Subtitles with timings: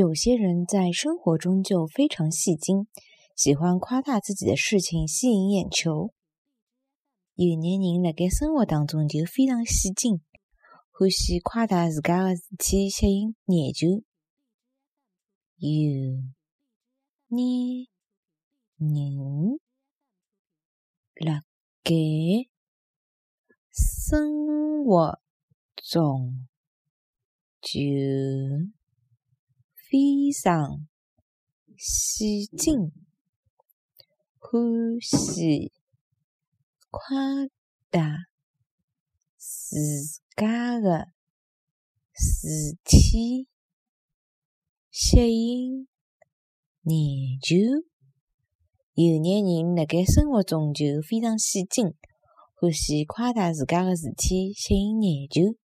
[0.00, 2.86] 有些人在生活中就非常戏精，
[3.36, 6.14] 喜欢夸大自己的事情吸引眼球。
[7.34, 10.22] 有些人辣盖生活当中就非常戏精，
[10.90, 14.02] 欢喜夸大自家的事体吸引眼球。
[15.58, 15.68] 有
[17.18, 17.90] 眼
[18.78, 19.60] 人
[21.16, 21.42] 辣
[21.84, 21.92] 盖
[23.70, 25.20] 生活
[25.76, 26.48] 中
[27.60, 28.79] 就。
[29.90, 30.86] 非常
[31.76, 32.92] 喜静，
[34.38, 34.62] 欢
[35.00, 35.72] 喜
[36.90, 37.16] 夸
[37.90, 38.18] 大
[39.36, 41.08] 自家的
[42.12, 43.48] 事体，
[44.92, 45.88] 吸引
[46.84, 47.56] 眼球。
[48.94, 51.96] 有眼人辣盖生活中就非常喜静，
[52.54, 55.59] 欢喜夸大自家的事体，吸引眼球。